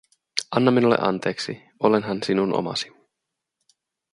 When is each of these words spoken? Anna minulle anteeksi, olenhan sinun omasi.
Anna 0.51 0.71
minulle 0.71 0.97
anteeksi, 1.01 1.61
olenhan 1.79 2.23
sinun 2.23 2.53
omasi. 2.55 2.91